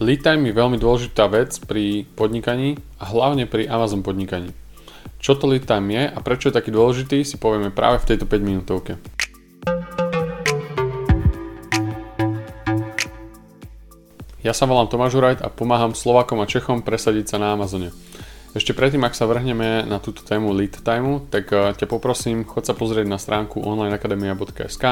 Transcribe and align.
Lead 0.00 0.24
time 0.24 0.48
je 0.48 0.56
veľmi 0.56 0.80
dôležitá 0.80 1.28
vec 1.28 1.60
pri 1.68 2.08
podnikaní 2.16 2.80
a 2.96 3.12
hlavne 3.12 3.44
pri 3.44 3.68
Amazon 3.68 4.00
podnikaní. 4.00 4.48
Čo 5.20 5.36
to 5.36 5.44
lead 5.44 5.68
time 5.68 5.92
je 5.92 6.08
a 6.08 6.18
prečo 6.24 6.48
je 6.48 6.56
taký 6.56 6.72
dôležitý 6.72 7.20
si 7.20 7.36
povieme 7.36 7.68
práve 7.68 8.00
v 8.00 8.08
tejto 8.08 8.24
5 8.24 8.40
minútovke. 8.40 8.96
Ja 14.40 14.56
sa 14.56 14.64
volám 14.64 14.88
Tomáš 14.88 15.20
Urajt 15.20 15.44
a 15.44 15.52
pomáham 15.52 15.92
Slovakom 15.92 16.40
a 16.40 16.48
Čechom 16.48 16.80
presadiť 16.80 17.36
sa 17.36 17.36
na 17.36 17.52
Amazone. 17.52 17.92
Ešte 18.56 18.72
predtým, 18.72 19.04
ak 19.04 19.12
sa 19.12 19.28
vrhneme 19.28 19.84
na 19.84 20.00
túto 20.00 20.24
tému 20.24 20.56
lead 20.56 20.80
time, 20.80 21.28
tak 21.28 21.52
eh, 21.52 21.76
ťa 21.76 21.84
poprosím, 21.84 22.48
chod 22.48 22.64
sa 22.64 22.72
pozrieť 22.72 23.04
na 23.04 23.20
stránku 23.20 23.60
onlineakademia.sk 23.60 24.84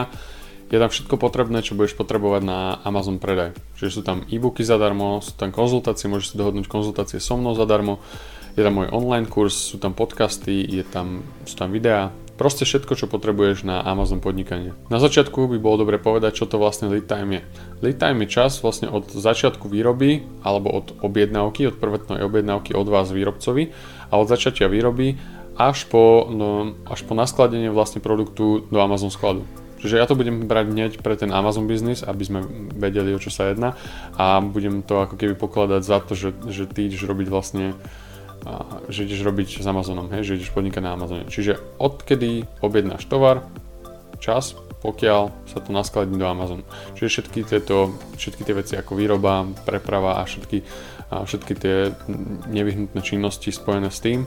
je 0.69 0.77
tam 0.77 0.93
všetko 0.93 1.17
potrebné, 1.17 1.65
čo 1.65 1.73
budeš 1.73 1.97
potrebovať 1.97 2.43
na 2.45 2.77
Amazon 2.85 3.17
predaj. 3.17 3.57
Čiže 3.81 3.91
sú 3.91 4.03
tam 4.05 4.25
e-booky 4.29 4.61
zadarmo, 4.65 5.25
sú 5.25 5.33
tam 5.37 5.49
konzultácie, 5.49 6.13
môžeš 6.13 6.37
si 6.37 6.41
dohodnúť 6.41 6.69
konzultácie 6.69 7.19
so 7.21 7.41
mnou 7.41 7.57
zadarmo, 7.57 8.05
je 8.53 8.67
tam 8.67 8.75
môj 8.75 8.91
online 8.91 9.31
kurz, 9.31 9.55
sú 9.55 9.79
tam 9.79 9.95
podcasty, 9.95 10.67
je 10.67 10.85
tam, 10.85 11.25
sú 11.47 11.55
tam 11.57 11.71
videá, 11.73 12.13
proste 12.39 12.67
všetko, 12.67 12.93
čo 12.99 13.07
potrebuješ 13.11 13.67
na 13.67 13.81
Amazon 13.83 14.19
podnikanie. 14.19 14.75
Na 14.91 14.99
začiatku 14.99 15.51
by 15.51 15.59
bolo 15.63 15.87
dobre 15.87 15.97
povedať, 15.99 16.43
čo 16.43 16.47
to 16.47 16.59
vlastne 16.59 16.91
lead 16.91 17.11
time 17.11 17.39
je. 17.39 17.43
Lead 17.83 17.99
time 18.03 18.27
je 18.27 18.35
čas 18.35 18.59
vlastne 18.63 18.91
od 18.91 19.11
začiatku 19.11 19.67
výroby 19.67 20.27
alebo 20.43 20.71
od 20.75 20.95
objednávky, 21.03 21.71
od 21.71 21.77
prvotnej 21.79 22.23
objednávky 22.23 22.75
od 22.75 22.87
vás 22.87 23.11
výrobcovi 23.11 23.75
a 24.11 24.15
od 24.19 24.27
začatia 24.27 24.67
výroby 24.67 25.19
až 25.59 25.91
po, 25.91 26.31
no, 26.31 26.79
až 26.87 27.03
po 27.03 27.19
naskladenie 27.19 27.75
vlastne 27.75 27.99
produktu 27.99 28.67
do 28.71 28.79
Amazon 28.79 29.11
skladu. 29.11 29.43
Čiže 29.79 29.99
ja 29.99 30.07
to 30.07 30.19
budem 30.19 30.51
brať 30.51 30.67
hneď 30.75 30.93
pre 31.01 31.15
ten 31.15 31.31
Amazon 31.31 31.71
biznis, 31.71 32.03
aby 32.03 32.23
sme 32.27 32.41
vedeli, 32.75 33.15
o 33.15 33.23
čo 33.23 33.31
sa 33.31 33.51
jedná 33.51 33.79
a 34.19 34.43
budem 34.43 34.83
to 34.83 34.99
ako 34.99 35.15
keby 35.15 35.39
pokladať 35.39 35.83
za 35.87 35.99
to, 36.03 36.13
že, 36.19 36.35
že 36.51 36.67
ty 36.67 36.91
ideš 36.91 37.07
robiť 37.07 37.29
vlastne 37.31 37.79
že 38.89 39.05
ideš 39.05 39.27
robiť 39.27 39.61
s 39.61 39.67
Amazonom, 39.67 40.09
hej, 40.15 40.23
že 40.25 40.35
ideš 40.39 40.55
podnikať 40.55 40.83
na 40.83 40.95
Amazone. 40.95 41.27
Čiže 41.27 41.59
odkedy 41.83 42.47
objednáš 42.63 43.11
tovar, 43.11 43.45
čas, 44.23 44.55
pokiaľ 44.79 45.35
sa 45.51 45.59
to 45.59 45.75
naskladí 45.75 46.15
do 46.15 46.27
Amazonu. 46.27 46.63
Čiže 46.95 47.09
všetky, 47.19 47.41
tieto, 47.45 47.99
všetky 48.15 48.43
tie 48.47 48.55
veci 48.55 48.75
ako 48.79 48.95
výroba, 48.95 49.47
preprava 49.67 50.23
a 50.23 50.23
všetky, 50.23 50.59
a 51.11 51.27
všetky 51.27 51.53
tie 51.59 51.77
nevyhnutné 52.47 53.01
činnosti 53.03 53.51
spojené 53.51 53.91
s 53.91 53.99
tým, 54.03 54.27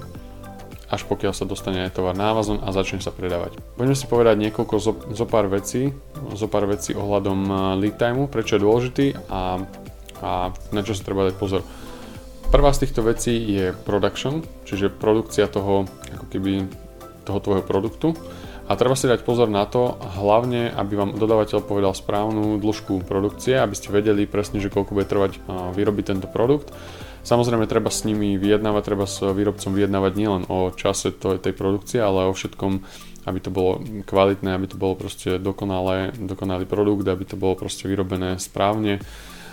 až 0.92 1.08
pokiaľ 1.08 1.32
sa 1.32 1.48
dostane 1.48 1.88
aj 1.88 1.96
tovar 1.96 2.20
na 2.20 2.36
Amazon 2.36 2.60
a 2.60 2.76
začne 2.76 3.00
sa 3.00 3.16
predávať. 3.16 3.56
Poďme 3.80 3.96
si 3.96 4.06
povedať 4.12 4.36
niekoľko 4.44 4.76
zo, 4.78 4.94
zo 5.16 5.26
pár 5.26 5.48
vecí, 5.48 5.96
zo 6.36 6.48
pár 6.52 6.68
vecí 6.68 6.92
ohľadom 6.92 7.40
eh, 7.48 7.56
lead 7.88 7.96
timeu, 7.96 8.28
prečo 8.28 8.60
je 8.60 8.66
dôležitý 8.68 9.06
a, 9.32 9.64
a 10.20 10.30
na 10.76 10.82
čo 10.84 10.92
sa 10.92 11.08
treba 11.08 11.32
dať 11.32 11.36
pozor. 11.40 11.64
Prvá 12.52 12.76
z 12.76 12.84
týchto 12.84 13.08
vecí 13.08 13.32
je 13.32 13.72
production, 13.88 14.44
čiže 14.68 14.92
produkcia 14.92 15.48
toho, 15.48 15.88
ako 16.12 16.26
keby, 16.28 16.68
toho 17.24 17.40
tvojho 17.40 17.64
produktu. 17.64 18.12
A 18.68 18.76
treba 18.76 19.00
si 19.00 19.08
dať 19.08 19.24
pozor 19.24 19.48
na 19.48 19.64
to, 19.64 19.96
hlavne, 20.20 20.68
aby 20.76 21.00
vám 21.00 21.16
dodávateľ 21.16 21.64
povedal 21.64 21.96
správnu 21.96 22.60
dĺžku 22.60 23.08
produkcie, 23.08 23.56
aby 23.56 23.72
ste 23.72 23.96
vedeli 23.96 24.28
presne, 24.28 24.60
že 24.60 24.68
koľko 24.68 24.92
bude 25.00 25.08
trvať 25.08 25.40
eh, 25.40 25.42
vyrobiť 25.72 26.06
tento 26.12 26.28
produkt 26.28 26.76
Samozrejme 27.22 27.70
treba 27.70 27.94
s 27.94 28.02
nimi 28.02 28.34
vyjednávať, 28.42 28.82
treba 28.82 29.06
s 29.06 29.22
výrobcom 29.22 29.72
vyjednávať 29.78 30.14
nielen 30.18 30.44
o 30.50 30.74
čase 30.74 31.14
tej, 31.14 31.54
produkcie, 31.54 32.02
ale 32.02 32.26
o 32.26 32.34
všetkom, 32.34 32.82
aby 33.30 33.40
to 33.40 33.54
bolo 33.54 33.78
kvalitné, 34.10 34.58
aby 34.58 34.66
to 34.66 34.78
bolo 34.82 34.98
proste 34.98 35.38
dokonalé, 35.38 36.18
dokonalý 36.18 36.66
produkt, 36.66 37.06
aby 37.06 37.24
to 37.24 37.38
bolo 37.38 37.54
proste 37.54 37.86
vyrobené 37.86 38.42
správne, 38.42 38.98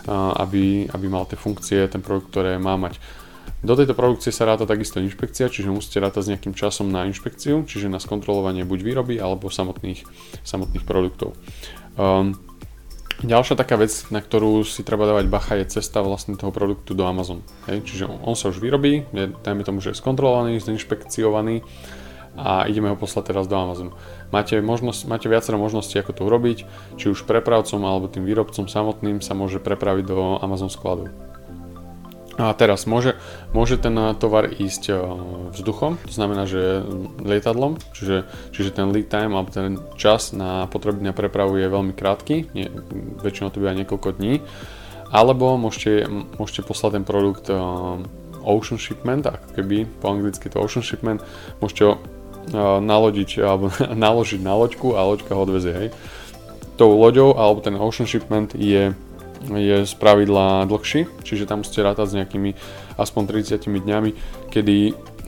aby, 0.09 0.89
aby 0.89 1.07
mal 1.13 1.29
tie 1.29 1.37
funkcie, 1.37 1.85
ten 1.93 2.01
produkt, 2.01 2.33
ktoré 2.33 2.57
má 2.57 2.81
mať. 2.81 2.97
Do 3.59 3.75
tejto 3.75 3.93
produkcie 3.93 4.31
sa 4.31 4.47
ráta 4.47 4.65
takisto 4.65 5.03
inšpekcia, 5.03 5.51
čiže 5.51 5.75
musíte 5.75 5.99
rátať 5.99 6.23
s 6.25 6.31
nejakým 6.31 6.55
časom 6.55 6.89
na 6.89 7.05
inšpekciu, 7.11 7.67
čiže 7.67 7.91
na 7.91 7.99
skontrolovanie 7.99 8.63
buď 8.63 8.81
výroby 8.87 9.19
alebo 9.19 9.51
samotných, 9.51 10.07
samotných 10.47 10.87
produktov. 10.87 11.35
Um, 11.99 12.39
Ďalšia 13.19 13.59
taká 13.59 13.75
vec, 13.75 13.91
na 14.15 14.23
ktorú 14.23 14.63
si 14.63 14.87
treba 14.87 15.03
dávať 15.03 15.27
bacha, 15.27 15.59
je 15.59 15.83
cesta 15.83 16.07
vlastne 16.07 16.39
toho 16.39 16.55
produktu 16.55 16.95
do 16.95 17.03
Amazon. 17.03 17.43
Hej, 17.67 17.83
čiže 17.83 18.05
on 18.07 18.39
sa 18.39 18.55
už 18.55 18.63
vyrobí, 18.63 19.11
je, 19.11 19.35
dajme 19.43 19.67
tomu, 19.67 19.83
že 19.83 19.91
je 19.91 19.99
skontrolovaný, 19.99 20.63
zinšpekciovaný 20.63 21.67
a 22.39 22.71
ideme 22.71 22.87
ho 22.87 22.95
poslať 22.95 23.35
teraz 23.35 23.51
do 23.51 23.59
Amazonu. 23.59 23.91
Máte, 24.31 24.63
možnosť, 24.63 25.11
máte 25.11 25.27
viacero 25.27 25.59
možností, 25.59 25.99
ako 25.99 26.15
to 26.15 26.23
urobiť, 26.31 26.59
či 26.95 27.11
už 27.11 27.27
prepravcom 27.27 27.83
alebo 27.83 28.07
tým 28.07 28.23
výrobcom 28.23 28.71
samotným 28.71 29.19
sa 29.19 29.35
môže 29.35 29.59
prepraviť 29.59 30.05
do 30.07 30.39
Amazon 30.39 30.71
skladu. 30.71 31.11
A 32.39 32.55
teraz 32.55 32.87
môže, 32.87 33.19
môže 33.51 33.83
ten 33.83 33.91
tovar 34.15 34.47
ísť 34.47 34.95
e, 34.95 34.97
vzduchom, 35.59 35.99
to 36.07 36.15
znamená, 36.15 36.47
že 36.47 36.87
lietadlom, 37.19 37.83
čiže, 37.91 38.31
čiže 38.55 38.79
ten 38.79 38.95
lead 38.95 39.11
time 39.11 39.35
alebo 39.35 39.51
ten 39.51 39.75
čas 39.99 40.31
na 40.31 40.71
potreby 40.71 41.03
na 41.03 41.11
prepravu 41.11 41.59
je 41.59 41.67
veľmi 41.67 41.99
krátky, 41.99 42.47
nie, 42.55 42.71
väčšinou 43.27 43.51
to 43.51 43.59
býva 43.59 43.75
niekoľko 43.75 44.23
dní, 44.23 44.39
alebo 45.11 45.59
môžete, 45.59 46.07
môžete 46.39 46.63
poslať 46.63 47.03
ten 47.03 47.05
produkt 47.11 47.51
e, 47.51 47.59
ocean 48.47 48.79
shipment, 48.79 49.27
ako 49.27 49.59
keby 49.59 49.91
po 49.99 50.15
anglicky 50.15 50.47
to 50.47 50.63
ocean 50.63 50.87
shipment, 50.87 51.19
môžete 51.59 51.91
ho 51.91 51.99
e, 51.99 52.01
nalodiť 52.79 53.43
alebo 53.43 53.75
naložiť 54.07 54.39
na 54.39 54.55
loďku 54.55 54.95
a 54.95 55.03
loďka 55.11 55.35
ho 55.35 55.43
odvezie, 55.43 55.75
hej. 55.75 55.89
Tou 56.79 56.95
loďou 56.95 57.35
alebo 57.35 57.59
ten 57.59 57.75
ocean 57.75 58.07
shipment 58.07 58.55
je 58.55 58.95
je 59.47 59.87
z 59.87 59.95
pravidla 59.95 60.67
dlhší, 60.67 61.07
čiže 61.23 61.47
tam 61.47 61.63
musíte 61.63 61.87
rátať 61.87 62.07
s 62.11 62.17
nejakými 62.19 62.51
aspoň 62.99 63.23
30 63.47 63.63
dňami, 63.63 64.11
kedy 64.51 64.77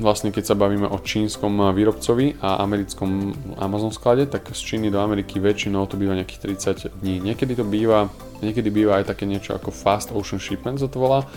vlastne 0.01 0.33
keď 0.33 0.45
sa 0.51 0.59
bavíme 0.59 0.89
o 0.89 0.99
čínskom 0.99 1.71
výrobcovi 1.77 2.41
a 2.41 2.65
americkom 2.65 3.37
Amazon 3.61 3.93
sklade, 3.93 4.27
tak 4.27 4.49
z 4.51 4.61
Číny 4.61 4.89
do 4.89 4.99
Ameriky 4.99 5.39
väčšinou 5.39 5.85
to 5.87 6.01
býva 6.01 6.17
nejakých 6.17 6.57
30 6.91 7.05
dní. 7.05 7.21
Niekedy 7.21 7.53
to 7.55 7.65
býva, 7.69 8.09
niekedy 8.41 8.73
býva 8.73 8.99
aj 8.99 9.13
také 9.13 9.29
niečo 9.29 9.53
ako 9.53 9.71
Fast 9.71 10.11
Ocean 10.11 10.41
Shipment 10.41 10.81
sa 10.81 10.89
to 10.89 10.99
volá 10.99 11.29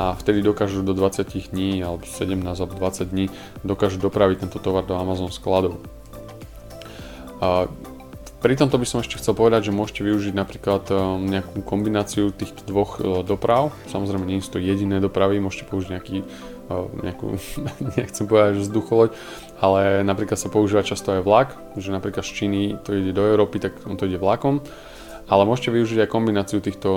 a 0.00 0.16
vtedy 0.16 0.40
dokážu 0.40 0.80
do 0.80 0.96
20 0.96 1.52
dní 1.52 1.84
alebo 1.84 2.08
17 2.08 2.40
alebo 2.40 2.74
20 2.78 3.12
dní 3.12 3.26
dokážu 3.60 4.00
dopraviť 4.00 4.48
tento 4.48 4.58
tovar 4.62 4.88
do 4.88 4.96
Amazon 4.96 5.28
skladov. 5.28 5.76
A 7.42 7.66
pri 8.42 8.58
tomto 8.58 8.74
by 8.74 8.84
som 8.84 8.98
ešte 8.98 9.22
chcel 9.22 9.38
povedať, 9.38 9.70
že 9.70 9.72
môžete 9.72 10.02
využiť 10.02 10.34
napríklad 10.34 10.84
eh, 10.90 10.98
nejakú 11.38 11.62
kombináciu 11.62 12.34
týchto 12.34 12.66
dvoch 12.66 12.98
eh, 12.98 13.22
doprav. 13.22 13.70
Samozrejme 13.86 14.26
nie 14.26 14.42
sú 14.42 14.58
to 14.58 14.60
jediné 14.60 14.98
dopravy, 14.98 15.38
môžete 15.38 15.70
použiť 15.70 15.88
nejaký, 15.94 16.16
eh, 16.26 16.86
nejakú, 17.06 17.38
nechcem 18.02 18.26
povedať, 18.26 18.58
že 18.58 18.66
vzducholoď, 18.66 19.10
ale 19.62 20.02
napríklad 20.02 20.34
sa 20.34 20.50
používa 20.50 20.82
často 20.82 21.14
aj 21.14 21.22
vlak, 21.22 21.54
že 21.78 21.94
napríklad 21.94 22.26
z 22.26 22.34
Číny 22.34 22.62
to 22.82 22.98
ide 22.98 23.14
do 23.14 23.22
Európy, 23.22 23.62
tak 23.62 23.78
on 23.86 23.94
to 23.94 24.10
ide 24.10 24.18
vlakom 24.18 24.58
ale 25.30 25.42
môžete 25.46 25.70
využiť 25.70 26.04
aj 26.04 26.08
kombináciu 26.10 26.58
týchto 26.58 26.88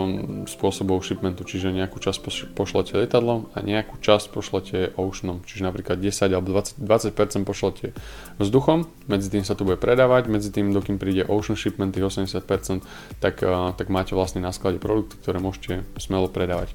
spôsobov 0.49 1.05
shipmentu, 1.05 1.45
čiže 1.45 1.69
nejakú 1.71 2.01
časť 2.01 2.51
pošlete 2.57 2.97
lietadlom 2.97 3.53
a 3.53 3.57
nejakú 3.61 4.01
časť 4.01 4.25
pošlete 4.33 4.77
oceanom, 4.97 5.45
čiže 5.45 5.65
napríklad 5.65 6.01
10 6.01 6.33
alebo 6.33 6.57
20%, 6.57 6.81
20% 6.81 7.45
pošlete 7.45 7.93
vzduchom, 8.41 8.89
medzi 9.05 9.27
tým 9.29 9.45
sa 9.45 9.53
to 9.53 9.63
bude 9.63 9.77
predávať, 9.77 10.27
medzi 10.27 10.49
tým 10.49 10.73
dokým 10.73 10.97
príde 10.97 11.25
ocean 11.25 11.55
shipment, 11.55 11.93
tých 11.93 12.09
80%, 12.09 12.81
tak, 13.21 13.39
tak 13.77 13.87
máte 13.93 14.17
vlastne 14.17 14.41
na 14.41 14.49
sklade 14.49 14.81
produkty, 14.81 15.15
ktoré 15.21 15.37
môžete 15.37 15.85
smelo 16.01 16.27
predávať. 16.27 16.73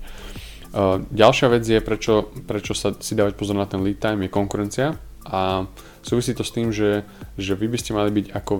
Ďalšia 1.10 1.46
vec 1.50 1.66
je, 1.66 1.82
prečo, 1.82 2.30
prečo 2.46 2.78
sa 2.78 2.94
si 3.02 3.18
dávať 3.18 3.34
pozor 3.34 3.58
na 3.58 3.66
ten 3.66 3.82
lead 3.82 3.98
time, 3.98 4.22
je 4.22 4.30
konkurencia 4.30 4.94
a 5.26 5.66
súvisí 6.00 6.32
to 6.32 6.46
s 6.46 6.54
tým, 6.54 6.70
že, 6.70 7.02
že 7.34 7.58
vy 7.58 7.66
by 7.66 7.78
ste 7.78 7.90
mali 7.92 8.10
byť 8.14 8.26
ako 8.32 8.52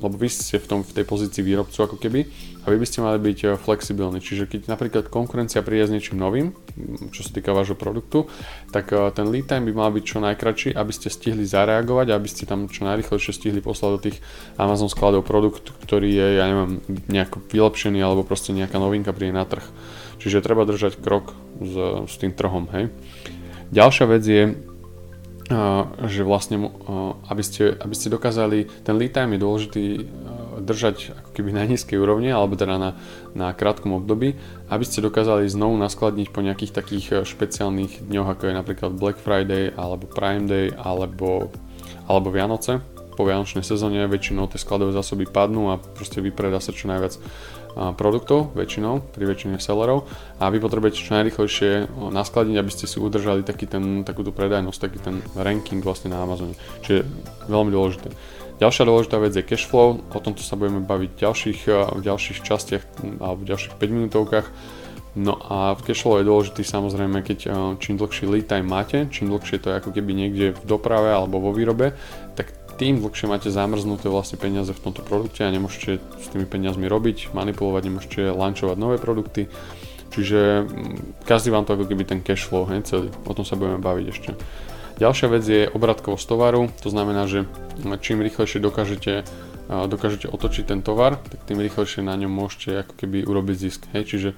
lebo 0.00 0.16
vy 0.16 0.28
ste 0.32 0.56
v, 0.56 0.66
tom, 0.66 0.80
v 0.80 0.92
tej 0.96 1.04
pozícii 1.04 1.44
výrobcu 1.44 1.78
ako 1.84 1.96
keby 2.00 2.26
a 2.60 2.66
vy 2.68 2.76
by 2.76 2.86
ste 2.88 3.04
mali 3.04 3.20
byť 3.20 3.38
eh, 3.44 3.48
flexibilní. 3.56 4.20
Čiže 4.20 4.48
keď 4.48 4.68
napríklad 4.68 5.04
konkurencia 5.12 5.64
príde 5.64 5.88
s 5.88 5.94
niečím 5.94 6.20
novým, 6.20 6.52
mm, 6.52 7.12
čo 7.12 7.24
sa 7.24 7.30
týka 7.32 7.52
vášho 7.52 7.76
produktu, 7.76 8.28
tak 8.72 8.92
eh, 8.92 9.12
ten 9.12 9.28
lead 9.28 9.48
time 9.48 9.68
by 9.68 9.72
mal 9.72 9.90
byť 9.92 10.04
čo 10.04 10.18
najkračší, 10.20 10.68
aby 10.76 10.92
ste 10.92 11.12
stihli 11.12 11.44
zareagovať 11.44 12.12
aby 12.12 12.28
ste 12.28 12.44
tam 12.48 12.66
čo 12.68 12.84
najrychlejšie 12.88 13.32
stihli 13.32 13.60
poslať 13.60 13.90
do 13.92 14.00
tých 14.10 14.18
Amazon 14.56 14.88
skladov 14.88 15.24
produkt, 15.24 15.72
ktorý 15.84 16.08
je, 16.10 16.26
ja 16.40 16.44
neviem, 16.48 16.80
nejako 17.08 17.44
vylepšený 17.48 18.00
alebo 18.00 18.24
proste 18.24 18.56
nejaká 18.56 18.80
novinka 18.80 19.12
príde 19.12 19.36
na 19.36 19.44
trh. 19.44 19.64
Čiže 20.20 20.44
treba 20.44 20.68
držať 20.68 21.00
krok 21.00 21.32
s, 21.60 21.74
s 22.08 22.14
tým 22.20 22.36
trhom, 22.36 22.68
hej. 22.76 22.92
Ďalšia 23.72 24.04
vec 24.10 24.24
je, 24.26 24.42
že 26.06 26.22
vlastne, 26.22 26.70
aby 27.28 27.42
ste, 27.44 27.76
aby 27.76 27.94
ste 27.94 28.08
dokázali, 28.08 28.86
ten 28.86 28.94
lead 28.96 29.12
time 29.12 29.36
je 29.36 29.44
dôležitý 29.44 29.84
držať 30.60 30.96
ako 31.16 31.30
keby 31.34 31.50
na 31.56 31.64
nízkej 31.66 31.98
úrovni, 31.98 32.30
alebo 32.30 32.54
teda 32.54 32.76
na, 32.76 32.90
na 33.32 33.50
krátkom 33.56 33.96
období, 33.96 34.36
aby 34.68 34.84
ste 34.84 35.04
dokázali 35.04 35.48
znovu 35.48 35.76
naskladniť 35.80 36.28
po 36.30 36.40
nejakých 36.44 36.72
takých 36.72 37.06
e, 37.10 37.14
špeciálnych 37.24 38.06
dňoch, 38.06 38.28
ako 38.36 38.42
je 38.46 38.54
napríklad 38.54 38.90
Black 38.94 39.18
Friday, 39.18 39.72
alebo 39.74 40.06
Prime 40.06 40.46
Day, 40.46 40.70
alebo, 40.76 41.48
alebo 42.06 42.28
Vianoce, 42.30 42.84
po 43.16 43.22
vianočnej 43.26 43.66
sezóne 43.66 44.06
väčšinou 44.06 44.46
tie 44.48 44.58
skladové 44.60 44.94
zásoby 44.94 45.26
padnú 45.26 45.72
a 45.72 45.78
proste 45.78 46.22
vypredá 46.22 46.62
sa 46.62 46.70
čo 46.74 46.88
najviac 46.88 47.18
produktov, 47.94 48.50
väčšinou, 48.58 49.14
pri 49.14 49.30
väčšine 49.30 49.62
sellerov 49.62 50.10
a 50.42 50.50
vy 50.50 50.58
potrebujete 50.58 51.06
čo 51.06 51.14
najrychlejšie 51.14 51.86
naskladiť, 52.10 52.54
aby 52.58 52.70
ste 52.70 52.90
si 52.90 52.98
udržali 52.98 53.46
taký 53.46 53.70
ten, 53.70 54.02
takúto 54.02 54.34
predajnosť, 54.34 54.78
taký 54.82 54.98
ten 54.98 55.22
ranking 55.38 55.78
vlastne 55.78 56.10
na 56.10 56.18
Amazone, 56.18 56.58
čiže 56.82 57.06
veľmi 57.46 57.70
dôležité. 57.70 58.10
Ďalšia 58.58 58.84
dôležitá 58.84 59.16
vec 59.22 59.32
je 59.38 59.46
cash 59.46 59.70
flow, 59.70 60.02
o 60.02 60.18
tomto 60.20 60.42
sa 60.42 60.58
budeme 60.58 60.82
baviť 60.82 61.10
v 61.14 61.20
ďalších, 61.22 61.60
v 61.70 62.02
ďalších 62.02 62.38
častiach 62.44 62.84
alebo 63.22 63.40
v 63.40 63.48
ďalších 63.54 63.74
5 63.78 63.96
minútovkách. 63.96 64.46
No 65.10 65.34
a 65.42 65.74
v 65.74 65.80
cashflow 65.86 66.20
je 66.20 66.28
dôležitý 66.28 66.62
samozrejme, 66.62 67.24
keď 67.24 67.38
čím 67.82 67.98
dlhší 67.98 68.30
lead 68.30 68.46
time 68.46 68.68
máte, 68.68 69.08
čím 69.10 69.32
dlhšie 69.32 69.58
to 69.58 69.72
je 69.72 69.78
ako 69.80 69.90
keby 69.90 70.12
niekde 70.14 70.54
v 70.54 70.62
doprave 70.66 71.10
alebo 71.10 71.40
vo 71.40 71.50
výrobe, 71.50 71.96
tak 72.38 72.52
tým 72.80 73.04
dlhšie 73.04 73.28
máte 73.28 73.52
zamrznuté 73.52 74.08
vlastne 74.08 74.40
peniaze 74.40 74.72
v 74.72 74.80
tomto 74.80 75.04
produkte 75.04 75.44
a 75.44 75.52
nemôžete 75.52 76.00
s 76.00 76.26
tými 76.32 76.48
peniazmi 76.48 76.88
robiť, 76.88 77.36
manipulovať, 77.36 77.82
nemôžete 77.84 78.20
lanchovať 78.32 78.76
nové 78.80 78.96
produkty. 78.96 79.52
Čiže 80.08 80.64
mm, 80.64 81.28
každý 81.28 81.52
vám 81.52 81.68
to 81.68 81.76
ako 81.76 81.84
keby 81.84 82.08
ten 82.08 82.24
cash 82.24 82.48
flow, 82.48 82.64
hej, 82.72 82.88
celý. 82.88 83.12
O 83.28 83.36
tom 83.36 83.44
sa 83.44 83.60
budeme 83.60 83.84
baviť 83.84 84.06
ešte. 84.08 84.30
Ďalšia 84.96 85.28
vec 85.28 85.44
je 85.44 85.68
obratkovosť 85.68 86.24
tovaru, 86.24 86.72
to 86.80 86.88
znamená, 86.88 87.28
že 87.28 87.44
čím 88.00 88.24
rýchlejšie 88.24 88.60
dokážete, 88.60 89.28
dokážete 89.68 90.28
otočiť 90.28 90.64
ten 90.72 90.80
tovar, 90.80 91.20
tak 91.20 91.40
tým 91.44 91.60
rýchlejšie 91.60 92.00
na 92.00 92.16
ňom 92.16 92.32
môžete 92.32 92.84
ako 92.84 92.96
keby 92.96 93.28
urobiť 93.28 93.56
zisk. 93.60 93.80
Hej, 93.92 94.04
čiže 94.08 94.30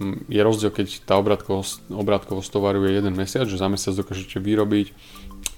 mm, 0.00 0.32
je 0.32 0.40
rozdiel, 0.40 0.72
keď 0.72 1.04
tá 1.04 1.20
obratkovosť, 1.20 1.92
obratkovosť 1.92 2.48
tovaru 2.48 2.88
je 2.88 2.96
jeden 2.96 3.12
mesiac, 3.12 3.44
že 3.44 3.60
za 3.60 3.68
mesiac 3.68 3.92
dokážete 3.92 4.40
vyrobiť 4.40 4.86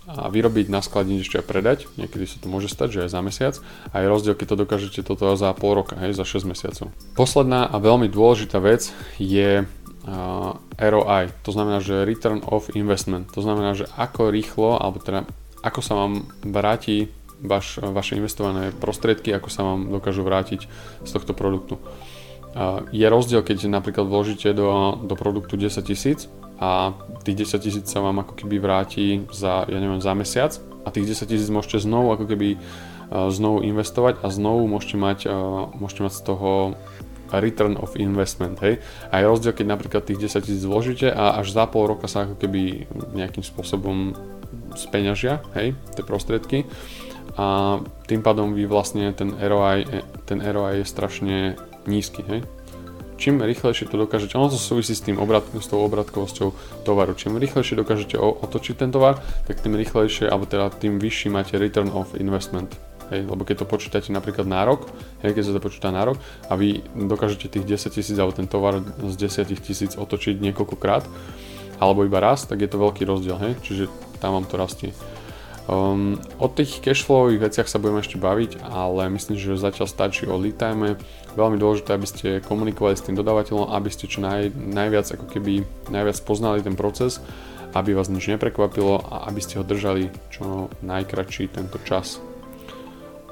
a 0.06 0.30
vyrobiť, 0.30 0.70
naskladniť 0.70 1.18
ešte 1.18 1.36
aj 1.42 1.46
predať, 1.50 1.78
niekedy 1.98 2.30
sa 2.30 2.38
to 2.38 2.46
môže 2.46 2.70
stať, 2.70 2.88
že 2.94 3.02
aj 3.06 3.10
za 3.10 3.20
mesiac 3.26 3.54
a 3.90 3.94
je 3.98 4.06
rozdiel, 4.06 4.38
keď 4.38 4.46
to 4.54 4.60
dokážete 4.62 5.00
toto 5.02 5.34
za 5.34 5.50
pol 5.58 5.74
roka, 5.74 5.98
hej, 5.98 6.14
za 6.14 6.22
6 6.22 6.46
mesiacov. 6.46 6.94
Posledná 7.18 7.66
a 7.66 7.76
veľmi 7.82 8.06
dôležitá 8.06 8.62
vec 8.62 8.94
je 9.18 9.66
uh, 9.66 10.50
ROI, 10.78 11.34
to 11.42 11.50
znamená, 11.50 11.82
že 11.82 12.06
Return 12.06 12.38
of 12.46 12.70
Investment, 12.78 13.34
to 13.34 13.42
znamená, 13.42 13.74
že 13.74 13.90
ako 13.98 14.30
rýchlo, 14.30 14.78
alebo 14.78 15.02
teda 15.02 15.26
ako 15.66 15.80
sa 15.82 15.98
vám 15.98 16.30
vráti 16.46 17.10
vaš, 17.42 17.82
vaše 17.82 18.14
investované 18.14 18.70
prostriedky, 18.70 19.34
ako 19.34 19.48
sa 19.50 19.66
vám 19.66 19.90
dokážu 19.90 20.22
vrátiť 20.22 20.70
z 21.02 21.10
tohto 21.10 21.34
produktu. 21.34 21.82
Je 22.88 23.04
rozdiel, 23.04 23.44
keď 23.44 23.68
napríklad 23.68 24.08
vložíte 24.08 24.56
do, 24.56 24.96
do 25.04 25.12
produktu 25.12 25.60
10 25.60 25.76
tisíc 25.84 26.32
a 26.56 26.96
tých 27.20 27.44
10 27.44 27.60
tisíc 27.60 27.84
sa 27.84 28.00
vám 28.00 28.24
ako 28.24 28.32
keby 28.32 28.56
vráti 28.56 29.28
za, 29.28 29.68
ja 29.68 29.76
neviem, 29.76 30.00
za 30.00 30.16
mesiac 30.16 30.56
a 30.86 30.88
tých 30.88 31.12
10 31.12 31.28
tisíc 31.28 31.48
môžete 31.52 31.84
znovu 31.84 32.16
ako 32.16 32.24
keby 32.24 32.56
uh, 32.56 33.28
znovu 33.28 33.60
investovať 33.60 34.24
a 34.24 34.32
znovu 34.32 34.64
môžete 34.72 34.96
mať, 34.96 35.18
uh, 35.28 35.68
môžete 35.76 36.08
mať 36.08 36.12
z 36.16 36.22
toho 36.24 36.50
return 37.34 37.76
of 37.76 37.98
investment, 37.98 38.56
hej. 38.62 38.80
A 39.10 39.20
je 39.20 39.28
rozdiel, 39.28 39.52
keď 39.52 39.66
napríklad 39.76 40.08
tých 40.08 40.30
10 40.30 40.46
tisíc 40.46 40.64
vložíte 40.64 41.12
a 41.12 41.36
až 41.36 41.52
za 41.52 41.68
pol 41.68 41.92
roka 41.92 42.08
sa 42.08 42.24
ako 42.24 42.40
keby 42.40 42.88
nejakým 43.12 43.44
spôsobom 43.44 44.16
speňažia, 44.72 45.44
hej, 45.58 45.76
tie 45.92 46.04
prostriedky 46.06 46.64
a 47.36 47.78
tým 48.08 48.24
pádom 48.24 48.56
vy 48.56 48.64
vlastne 48.64 49.12
ten 49.12 49.34
ROI, 49.36 49.84
ten 50.24 50.40
ROI 50.40 50.80
je 50.80 50.86
strašne 50.88 51.36
nízky, 51.86 52.22
hej 52.26 52.42
čím 53.16 53.40
rýchlejšie 53.40 53.88
to 53.88 53.96
dokážete, 53.96 54.36
ono 54.36 54.52
to 54.52 54.60
súvisí 54.60 54.92
s, 54.92 55.00
tým 55.00 55.16
obrat, 55.16 55.44
s 55.56 55.66
tou 55.66 55.80
obratkovosťou 55.88 56.48
tovaru, 56.84 57.16
čím 57.16 57.40
rýchlejšie 57.40 57.74
dokážete 57.76 58.16
otočiť 58.20 58.74
ten 58.76 58.92
tovar, 58.92 59.18
tak 59.48 59.60
tým 59.64 59.74
rýchlejšie, 59.74 60.28
alebo 60.28 60.44
teda 60.44 60.70
tým 60.76 61.00
vyšší 61.00 61.32
máte 61.32 61.56
return 61.56 61.88
of 61.90 62.12
investment. 62.20 62.76
Hej, 63.06 63.30
lebo 63.30 63.46
keď 63.46 63.62
to 63.62 63.70
počítate 63.70 64.10
napríklad 64.10 64.50
na 64.50 64.66
rok, 64.66 64.90
hej, 65.22 65.30
keď 65.30 65.42
sa 65.46 65.52
to 65.54 65.62
počíta 65.62 65.94
na 65.94 66.02
rok 66.02 66.18
a 66.50 66.58
vy 66.58 66.82
dokážete 66.90 67.46
tých 67.46 67.78
10 67.78 67.94
tisíc 67.94 68.16
alebo 68.18 68.34
ten 68.34 68.50
tovar 68.50 68.82
z 68.82 69.14
10 69.14 69.46
tisíc 69.62 69.94
otočiť 69.94 70.42
niekoľkokrát, 70.42 71.06
alebo 71.78 72.02
iba 72.02 72.18
raz, 72.18 72.50
tak 72.50 72.66
je 72.66 72.70
to 72.70 72.82
veľký 72.82 73.06
rozdiel, 73.06 73.38
hej, 73.38 73.54
čiže 73.62 73.86
tam 74.18 74.34
vám 74.34 74.50
to 74.50 74.58
rastie. 74.58 74.90
Um, 75.66 76.14
o 76.38 76.46
tých 76.46 76.78
cashflowových 76.78 77.50
veciach 77.50 77.66
sa 77.66 77.82
budeme 77.82 77.98
ešte 77.98 78.22
baviť, 78.22 78.62
ale 78.62 79.10
myslím, 79.10 79.34
že 79.34 79.58
zatiaľ 79.58 79.90
stačí 79.90 80.22
o 80.30 80.38
lead 80.38 80.62
time. 80.62 80.94
Veľmi 81.34 81.58
dôležité, 81.58 81.90
aby 81.90 82.06
ste 82.06 82.28
komunikovali 82.46 82.94
s 82.94 83.02
tým 83.02 83.18
dodávateľom, 83.18 83.74
aby 83.74 83.90
ste 83.90 84.06
čo 84.06 84.22
naj, 84.22 84.54
najviac 84.54 85.10
ako 85.10 85.26
keby 85.26 85.66
najviac 85.90 86.22
poznali 86.22 86.62
ten 86.62 86.78
proces, 86.78 87.18
aby 87.74 87.98
vás 87.98 88.06
nič 88.06 88.30
neprekvapilo 88.30 89.10
a 89.10 89.26
aby 89.26 89.42
ste 89.42 89.58
ho 89.58 89.66
držali 89.66 90.14
čo 90.30 90.70
najkračší 90.86 91.50
tento 91.50 91.82
čas. 91.82 92.22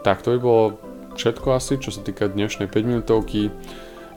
Tak 0.03 0.27
to 0.27 0.35
by 0.35 0.39
bolo 0.43 0.65
všetko 1.15 1.55
asi, 1.55 1.79
čo 1.79 1.95
sa 1.95 2.03
týka 2.03 2.27
dnešnej 2.27 2.67
5 2.67 2.83
minútovky. 2.83 3.55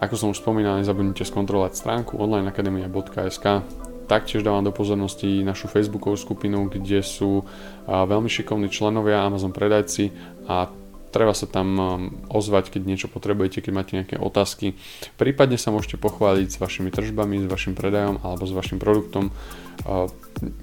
Ako 0.02 0.18
som 0.18 0.34
už 0.34 0.42
spomínal, 0.42 0.82
nezabudnite 0.82 1.22
skontrolovať 1.22 1.78
stránku 1.78 2.18
onlineakademia.sk 2.18 3.62
Taktiež 4.08 4.40
dávam 4.40 4.64
do 4.64 4.72
pozornosti 4.72 5.44
našu 5.44 5.68
facebookovú 5.68 6.16
skupinu, 6.16 6.72
kde 6.72 7.04
sú 7.04 7.44
veľmi 7.86 8.32
šikovní 8.32 8.72
členovia 8.72 9.28
Amazon 9.28 9.52
predajci 9.52 10.16
a 10.48 10.72
treba 11.12 11.36
sa 11.36 11.44
tam 11.44 11.76
ozvať, 12.32 12.72
keď 12.72 12.82
niečo 12.88 13.08
potrebujete, 13.12 13.60
keď 13.60 13.72
máte 13.76 13.96
nejaké 14.00 14.16
otázky. 14.16 14.80
Prípadne 15.20 15.60
sa 15.60 15.76
môžete 15.76 16.00
pochváliť 16.00 16.48
s 16.56 16.62
vašimi 16.62 16.88
tržbami, 16.88 17.44
s 17.44 17.52
vašim 17.52 17.76
predajom 17.76 18.24
alebo 18.24 18.48
s 18.48 18.56
vašim 18.56 18.80
produktom. 18.80 19.36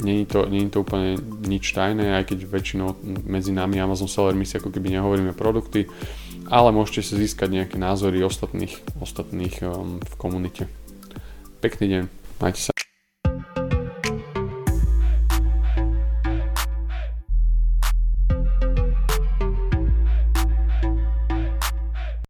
Není 0.01 0.25
to, 0.25 0.49
není 0.49 0.73
to 0.73 0.81
úplne 0.81 1.21
nič 1.45 1.75
tajné, 1.75 2.17
aj 2.17 2.33
keď 2.33 2.49
väčšinou 2.49 2.97
medzi 3.29 3.53
nami 3.53 3.77
Amazon 3.77 4.09
sellermi 4.09 4.49
si 4.49 4.57
ako 4.57 4.73
keby 4.73 4.95
nehovoríme 4.95 5.37
produkty, 5.37 5.85
ale 6.49 6.73
môžete 6.73 7.13
si 7.13 7.21
získať 7.21 7.51
nejaké 7.51 7.77
názory 7.77 8.25
ostatných, 8.25 8.79
ostatných 9.05 9.61
v 10.01 10.15
komunite. 10.17 10.71
Pekný 11.61 11.85
deň, 11.89 12.03
majte 12.41 12.61
sa. 12.61 12.74